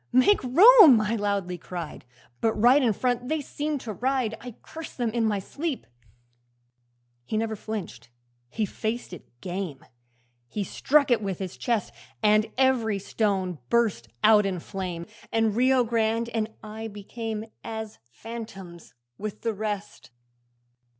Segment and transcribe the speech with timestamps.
[0.11, 2.05] make room!" I loudly cried,
[2.39, 5.85] But right in front they seemed to ride I cursed them in my sleep.
[7.23, 8.09] 'He never flinched,
[8.49, 9.85] he faced it game,
[10.47, 11.93] He struck it with his chest,
[12.23, 18.95] And every stone burst out in flame, And Rio Grande and I became As phantoms
[19.19, 20.09] with the rest.